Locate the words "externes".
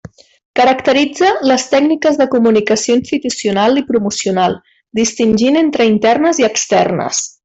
6.53-7.23